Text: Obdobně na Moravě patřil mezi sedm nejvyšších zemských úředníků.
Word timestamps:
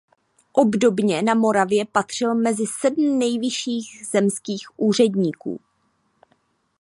Obdobně 0.53 1.21
na 1.21 1.33
Moravě 1.33 1.85
patřil 1.85 2.35
mezi 2.35 2.63
sedm 2.79 3.19
nejvyšších 3.19 4.03
zemských 4.11 4.79
úředníků. 4.79 5.59